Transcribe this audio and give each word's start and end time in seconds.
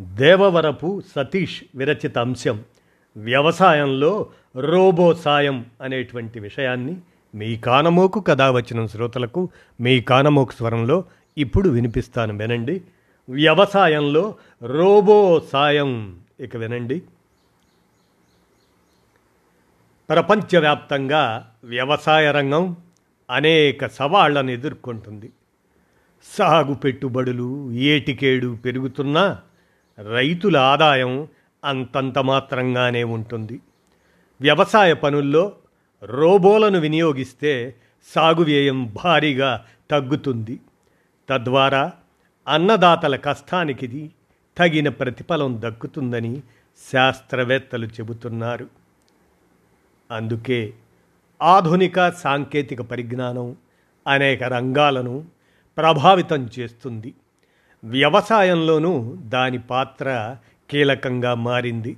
దేవవరపు 0.00 1.02
సతీష్ 1.16 1.62
విరచిత 1.74 2.18
అంశం 2.18 2.62
వ్యవసాయంలో 3.16 4.26
రోబో 4.56 5.14
సాయం 5.14 5.66
అనేటువంటి 5.82 6.40
విషయాన్ని 6.40 6.96
మీ 7.34 7.56
కానమోకు 7.56 8.20
కథ 8.20 8.42
వచ్చిన 8.42 8.86
శ్రోతలకు 8.86 9.48
మీ 9.80 10.00
కానమోకు 10.00 10.52
స్వరంలో 10.52 11.04
ఇప్పుడు 11.38 11.68
వినిపిస్తాను 11.68 12.38
వినండి. 12.38 12.82
వ్యవసాయంలో 13.28 14.34
రోబో 14.62 15.42
సాయం 15.52 16.18
ఇక 16.40 16.56
వినండి. 16.56 17.02
ప్రపంచవ్యాప్తంగా 20.08 21.52
వ్యవసాయ 21.64 22.32
రంగం 22.32 22.76
అనేక 23.30 23.86
సవాళ్ళను 23.86 24.50
ఎదుర్కొంటుంది. 24.50 25.32
సాగు 26.38 26.74
పెట్టుబడులు 26.74 27.72
ఏటికేడు 27.72 28.58
పెరుగుతున్నా 28.64 29.38
రైతుల 29.98 30.56
ఆదాయం 30.56 31.28
అంతంత 31.64 32.18
మాత్రంగానే 32.18 33.04
ఉంటుంది. 33.04 33.60
వ్యవసాయ 34.40 34.94
పనుల్లో 34.94 35.52
రోబోలను 36.02 36.78
వినియోగిస్తే 36.78 37.74
సాగు 38.14 38.44
వ్యయం 38.44 38.92
భారీగా 39.04 39.64
తగ్గుతుంది. 39.90 40.60
తద్వారా 41.28 41.92
అన్నదాతల 42.48 43.16
కష్టానికి 43.16 44.10
తగిన 44.58 44.88
ప్రతిఫలం 44.88 45.62
దక్కుతుందని 45.64 46.42
శాస్త్రవేత్తలు 46.92 47.86
చెబుతున్నారు. 47.86 48.68
అందుకే 50.10 50.72
ఆధునిక 51.42 52.10
సాంకేతిక 52.10 52.82
పరిజ్ఞానం 52.82 53.56
అనేక 54.06 54.42
రంగాలను 54.42 55.24
ప్రభావితం 55.78 56.50
చేస్తుంది. 56.58 57.14
వ్యవసాయంలోనూ 57.84 59.16
దాని 59.18 59.58
పాత్ర 59.58 60.36
కీలకంగా 60.70 61.34
మారింది. 61.34 61.96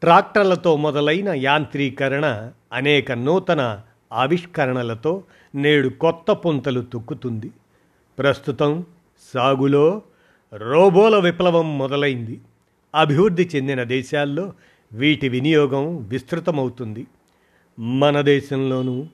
ట్రాక్టర్లతో 0.00 0.76
మొదలైన 0.76 1.28
యాంత్రీకరణ 1.28 2.50
అనేక 2.72 3.12
నూతన 3.12 3.80
ఆవిష్కరణలతో 4.12 5.22
నేడు 5.54 5.88
కొత్త 5.88 6.32
పుంతలు 6.32 6.80
తొక్కుతుంది. 6.80 7.50
ప్రస్తుతం 8.18 8.84
సాగులో 9.34 10.02
రోబోల 10.54 11.18
విప్లవం 11.18 11.78
మొదలైంది. 11.78 12.40
అభివృద్ధి 12.94 13.50
చెందిన 13.56 13.82
దేశాల్లో 13.82 14.52
వీటి 14.92 15.28
వినియోగం 15.28 15.96
విస్తృతమవుతుంది. 15.96 17.06
మన 17.78 18.20
దేశంలోనూ 18.20 19.06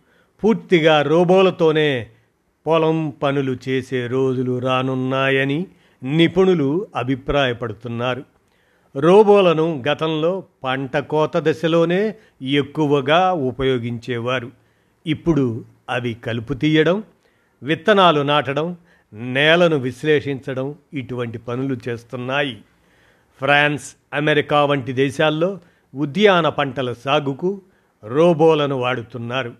పూర్తిగా 0.44 1.02
రోబోలతోనే 1.02 2.10
పొలం 2.66 3.12
పనులు 3.22 3.56
చేసే 3.68 4.06
రోజులు 4.06 4.58
రానున్నాయని 4.58 5.66
నిపుణులు 6.02 6.86
అభిప్రాయపడుతున్నారు. 6.96 8.24
రోబోలను 8.96 9.82
గతంలో 9.88 10.44
పంట 10.64 10.96
కోత 10.96 11.36
దశలోనే 11.36 12.14
ఎక్కువగా 12.42 13.32
ఉపయోగించేవారు. 13.32 14.50
ఇప్పుడు 15.06 15.64
అవి 15.90 16.14
కలుపు 16.14 16.54
తీయడం 16.54 17.02
విత్తనాలు 17.62 18.20
నాటడం 18.20 18.76
నేలను 19.12 19.76
విశ్లేషించడం 19.76 20.75
ఇటువంటి 20.94 21.38
పనులు 21.38 21.76
చేస్తున్నాయి. 21.88 22.58
ఫ్రాన్స్ 23.38 23.94
అమెరికా 24.14 24.64
వంటి 24.64 24.92
దేశాల్లో 24.92 25.58
ఉద్యాన 25.94 26.48
పంటల 26.48 26.92
సాగుకు 26.92 27.60
రోబోలను 28.04 28.76
వాడుతున్నారు. 28.76 29.54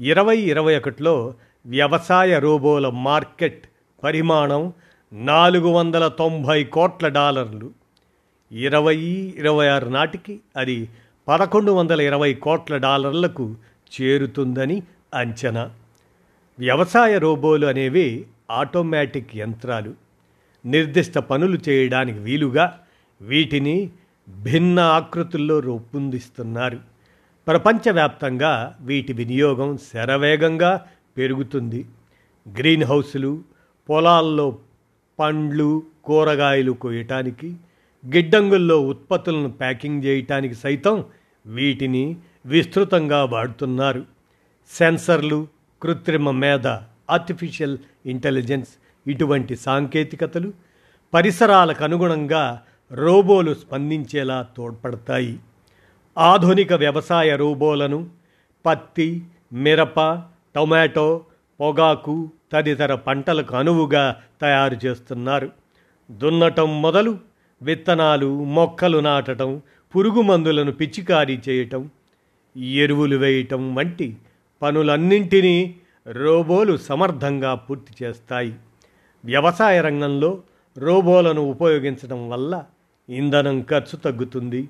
ఇరవై 0.00 0.36
ఇరవై 0.36 0.78
ఒకటిలో 0.78 1.34
వ్యవసాయ 1.66 2.38
రోబోల 2.38 2.88
మార్కెట్ 2.88 3.64
పరిమాణం 4.04 4.72
నాలుగు 5.12 5.68
వందల 5.68 6.08
తొంభై 6.08 6.64
కోట్ల 6.64 7.08
డాలర్లు. 7.08 7.70
ఇరవై 8.52 8.96
ఇరవై 9.36 9.68
ఆరు 9.68 9.88
నాటికి 9.88 10.40
అది 10.56 10.88
పదకొండు 11.28 11.72
వందల 11.72 12.00
ఇరవై 12.00 12.34
కోట్ల 12.34 12.76
డాలర్లకు 12.76 13.54
చేరుతుందని 14.00 14.82
అంచనా. 15.14 15.70
వ్యవసాయ 16.58 17.18
రోబోలు 17.18 17.66
అనేవి 17.66 18.26
ఆటోమేటిక్ 18.50 19.36
యంత్రాలు. 19.36 19.94
నిర్దిష్ట 20.66 21.18
పనులు 21.18 21.58
చేయడానికి 21.68 22.18
వీలుగా 22.18 22.80
వీటిని 23.20 23.90
భిన్న 24.28 24.80
ఆకృతుల్లో 24.80 25.60
రూపొందిస్తున్నారు. 25.60 26.78
ప్రపంచవ్యాప్తంగా 27.46 28.76
వీటి 28.80 29.12
వినియోగం 29.12 29.78
శరవేగంగా 29.92 30.86
పెరుగుతుంది. 31.16 31.86
గ్రీన్ 32.48 32.84
హౌస్లు 32.84 33.42
పొలాల్లో 33.88 34.58
పండ్లు 35.18 35.82
కూరగాయలు 36.04 36.72
కోయటానికి 36.72 37.56
గిడ్డంగుల్లో 38.06 38.80
ఉత్పత్తులను 38.80 39.50
ప్యాకింగ్ 39.50 40.04
చేయటానికి 40.04 40.54
సైతం 40.54 41.04
వీటిని 41.46 42.16
విస్తృతంగా 42.46 43.24
వాడుతున్నారు. 43.24 44.04
సెన్సర్లు 44.70 45.48
కృత్రిమ 45.82 46.30
మేధ 46.30 46.66
ఆర్టిఫిషియల్ 47.10 47.78
ఇంటెలిజెన్స్ 48.06 48.68
ఇటువంటి 49.06 49.56
సాంకేతికతలు 49.56 50.52
పరిసరాలకు 51.14 51.84
అనుగుణంగా 51.84 52.62
రోబోలు 52.92 53.54
స్పందించేలా 53.54 54.46
తోడ్పడతాయి. 54.56 55.38
ఆధునిక 56.18 56.72
వ్యవసాయ 56.72 57.36
రోబోలను 57.36 58.10
పత్తి 58.66 59.24
మిరప 59.52 60.00
టొమాటో 60.54 61.24
పొగాకు 61.60 62.30
తదితర 62.54 62.94
పంటలకు 62.94 63.56
అనువుగా 63.56 64.16
తయారు 64.40 64.76
చేస్తున్నారు. 64.86 65.50
దున్నటం 66.10 66.82
మొదలు 66.82 67.18
విత్తనాలు 67.62 68.44
మొక్కలు 68.44 68.98
నాటడం 68.98 69.62
పురుగు 69.96 70.20
మందులను 70.20 70.72
పిచికారీ 70.72 71.40
చేయటం 71.48 71.90
ఎరువులు 72.56 73.16
వేయటం 73.16 73.74
వంటి 73.74 74.16
పనులన్నింటినీ 74.62 75.76
రోబోలు 76.06 76.76
సమర్థంగా 76.76 77.54
పూర్తి 77.54 78.04
చేస్తాయి. 78.04 78.54
వ్యవసాయ 79.24 79.80
రంగంలో 79.80 80.42
రోబోలను 80.78 81.40
ఉపయోగించడం 81.40 82.30
వల్ల 82.30 82.64
ఇంధనం 83.08 83.62
ఖర్చు 83.62 83.96
తగ్గుతుంది. 83.96 84.68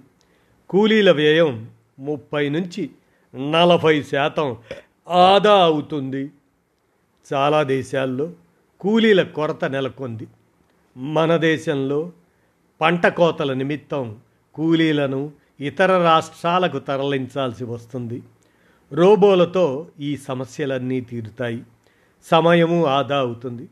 కూలీల 0.71 1.11
వ్యయం 1.12 1.71
ముప్పై 1.99 2.49
నుంచి 2.49 2.91
నలభై 3.34 4.03
శాతం 4.03 4.56
ఆదా 5.09 5.55
అవుతుంది. 5.65 6.31
చాలా 7.33 7.62
దేశాల్లో 7.62 8.33
కూలీల 8.81 9.23
కొరత 9.23 9.65
నెలకొంది. 9.65 10.27
మన 10.97 11.37
దేశంలో 11.37 12.12
పంట 12.81 13.07
కోతల 13.07 13.53
నిమిత్తం 13.53 14.19
కూలీలను 14.55 15.33
ఇతర 15.61 16.03
రాష్ట్రాలకు 16.03 16.79
తరలించాల్సి 16.79 17.65
వస్తుంది. 17.65 18.23
రోబోలతో 18.93 19.87
ఈ 20.01 20.17
సమస్యలన్నీ 20.17 21.01
తీరుతాయి. 21.01 21.62
సమయము 22.25 22.87
ఆదా 22.87 23.19
అవుతుంది. 23.19 23.69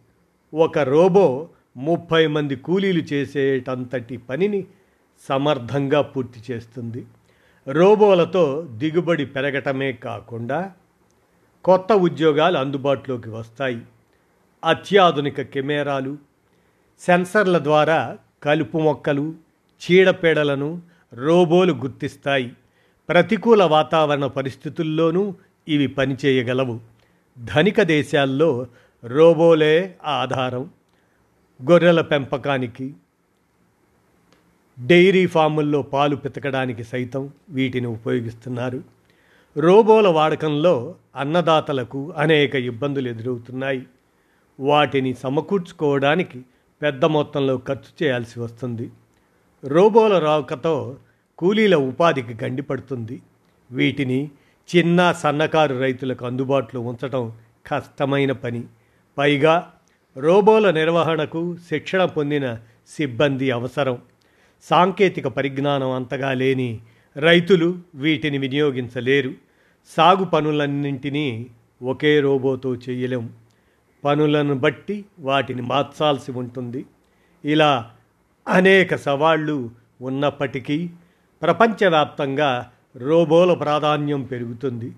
ఒక 0.55 0.79
రోబో 0.79 1.49
ముప్పై 1.77 2.27
మంది 2.27 2.57
కూలీలు 2.57 3.01
చేసేటంతటి 3.01 4.17
పనిని 4.17 4.67
సమర్థంగా 5.29 6.03
పూర్తి 6.03 6.53
చేస్తుంది. 6.53 7.07
రోబోలతో 7.69 8.69
దిగుబడి 8.71 9.27
పెరగటమే 9.27 9.93
కాకుండా 9.93 10.73
కొత్త 11.65 11.93
ఉద్యోగాలు 11.93 12.59
అందుబాటులోకి 12.59 13.29
వస్తాయి. 13.29 13.83
అత్యాధునిక 14.65 15.43
కెమెరాలు 15.43 16.19
సెన్సర్ల 17.01 17.59
ద్వారా 17.59 18.19
కలుపు 18.43 18.79
మొక్కలు 18.79 19.35
చీడపీడలను 19.83 20.83
రోబోలు 21.15 21.73
గుర్తిస్తాయి. 21.73 22.53
ప్రతికూల 23.09 23.63
వాతావరణ 23.63 24.27
పరిస్థితుల్లోనూ 24.27 25.35
ఇవి 25.69 25.87
పనిచేయగలవు. 25.87 26.81
ధనిక 27.39 27.83
దేశాల్లో 27.83 28.67
రోబోలే 29.05 29.95
ఆధారం. 30.05 30.71
గొర్రెల 31.71 32.01
పెంపకానికి 32.01 32.95
డైరీ 34.87 35.27
ఫాముల్లో 35.27 35.83
పాలు 35.83 36.17
పితకడానికి 36.17 36.85
సైతం 36.85 37.31
వీటిని 37.51 37.87
ఉపయోగిస్తున్నారు. 37.87 38.83
రోబోల 39.57 40.09
వాడకంలో 40.09 40.95
అన్నదాతలకు 41.17 42.13
అనేక 42.17 42.55
ఇబ్బందులు 42.55 43.09
ఎదురవుతున్నాయి. 43.09 43.87
వాటిని 44.61 45.15
సమకూర్చుకోవడానికి 45.15 46.43
పెద్ద 46.83 47.05
మొత్తంలో 47.05 47.57
ఖర్చు 47.59 48.05
చేయాల్సి 48.05 48.41
వస్తుంది. 48.41 48.91
రోబోల 49.65 50.19
రాకతో 50.19 50.97
కూలీల 51.39 51.75
ఉపాధికి 51.77 52.45
గండిపడుతుంది. 52.45 53.23
వీటిని 53.71 54.31
చిన్న 54.77 55.13
సన్నకారు 55.13 55.79
రైతులకు 55.79 56.27
అందుబాటులో 56.27 56.81
ఉంచడం 56.81 57.33
కష్టమైన 57.67 58.33
పని. 58.33 58.65
పైగా 59.19 59.73
రోబోల 60.17 60.71
నిర్వహణకు 60.71 61.57
శిక్షణ 61.69 62.05
పొందిన 62.05 62.59
సిబ్బంది 62.89 63.51
అవసరం. 63.51 63.99
సాంకేతిక 64.63 65.27
పరిజ్ఞానం 65.27 65.91
అంతగా 65.91 66.33
లేని 66.33 66.81
రైతులు 67.17 67.79
వీటిని 67.95 68.39
వినియోగించలేరు. 68.39 69.35
సాగు 69.87 70.25
పనులన్నింటినీ 70.25 71.47
ఒకే 71.83 72.21
రోబోతో 72.21 72.75
చేయలేం. 72.75 73.31
పనులను 74.05 74.55
బట్టి 74.55 75.05
వాటిని 75.21 75.63
మార్చాల్సి 75.63 76.33
ఉంటుంది. 76.33 76.87
ఇలా 77.45 77.91
అనేక 78.49 78.97
సవాళ్ళు 78.97 79.71
ఉన్నప్పటికీ 80.03 80.91
ప్రపంచవ్యాప్తంగా 81.43 82.71
రోబోల 82.97 83.55
ప్రాధాన్యం 83.55 84.23
పెరుగుతుంది. 84.23 84.93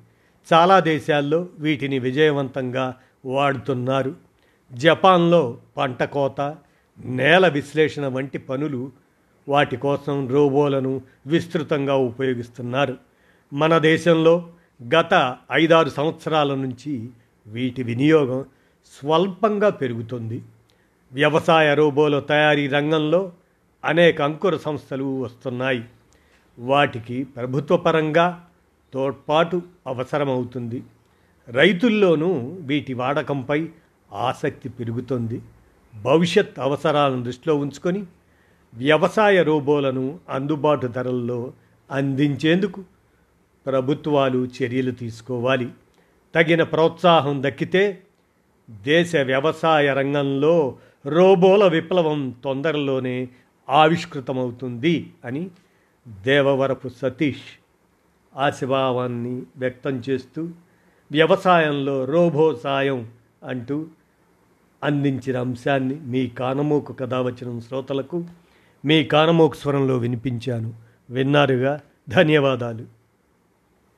చాలా 0.52 0.80
దేశాల్లో 0.80 1.48
వీటిని 1.58 1.98
విజయవంతంగా 1.98 2.94
వాడుతున్నారు. 3.26 4.14
జపాన్లో 4.72 5.58
పంట 5.76 6.02
కోత 6.02 6.56
నేల 7.04 7.48
విశ్లేషణ 7.48 8.06
వంటి 8.06 8.38
పనులు 8.38 8.92
వాటి 9.48 9.76
కోసం 9.76 10.28
రోబోలను 10.28 11.02
విస్తృతంగా 11.26 11.96
ఉపయోగిస్తున్నారు. 11.96 12.96
మన 13.52 13.78
దేశంలో 13.78 14.48
గత 14.82 15.36
ఐదారు 15.52 15.88
సంవత్సరాల 15.88 16.54
నుంచి 16.54 17.10
వీటి 17.46 17.82
వినియోగం 17.82 18.44
స్వల్పంగా 18.92 19.68
పెరుగుతుంది. 19.70 20.42
వ్యవసాయ 21.12 21.74
రోబోల 21.74 22.18
తయారీ 22.18 22.68
రంగంలో 22.68 23.32
అనేక 23.84 24.22
అంకుర 24.22 24.56
సంస్థలు 24.56 25.20
వస్తున్నాయి. 25.20 25.84
వాటికి 26.58 27.24
ప్రభుత్వ 27.24 27.76
పరంగా 27.76 28.44
తోడ్పాటు 28.94 29.62
అవసరమవుతుంది. 29.86 30.82
రైతుల్లోనూ 31.48 32.32
వీటి 32.60 32.94
వాడకంపై 32.94 33.68
ఆసక్తి 34.12 34.68
పెరుగుతుంది. 34.68 35.42
భవిష్యత్ 35.94 36.58
అవసరాలను 36.58 37.22
దృష్టిలో 37.22 37.56
ఉంచుకొని 37.56 38.04
వ్యవసాయ 38.74 39.42
రోబోలను 39.42 40.18
అందుబాటు 40.28 40.86
ధరల్లో 40.86 41.52
అందించేందుకు 41.90 42.84
ప్రభుత్వాలు 43.66 44.46
చర్యలు 44.46 44.90
తీసుకోవాలి. 44.90 45.68
తగిన 46.34 46.62
ప్రోత్సాహం 46.62 47.42
దక్కితే 47.42 48.02
దేశ 48.70 49.16
వ్యవసాయ 49.16 49.94
రంగంలో 49.94 50.78
రోబోల 51.06 51.68
విప్లవం 51.68 52.34
తొందరలోనే 52.44 53.28
ఆవిష్కృతమవుతుంది 53.70 55.12
అని 55.24 55.50
దేవవరపు 56.08 56.88
సతీష్ 56.88 57.60
ఆశభావాన్ని 58.36 59.42
వ్యక్తం 59.56 60.02
చేస్తూ 60.10 60.48
వ్యవసాయంలో 61.12 62.04
రోబో 62.04 62.54
సాయం 62.54 63.10
అంటూ 63.44 63.86
అందించిన 64.84 65.38
అంశాన్ని 65.38 65.94
మీ 65.94 66.26
కానమోకు 66.26 66.92
కథ 66.92 67.14
వచ్చిన 67.14 67.58
శ్రోతలకు 67.58 68.24
మీ 68.84 69.04
కానమోకు 69.04 69.54
స్వరంలో 69.54 69.96
వినిపించాను. 69.96 70.74
విన్నారుగా? 71.10 71.80
ధన్యవాదాలు. 72.08 73.03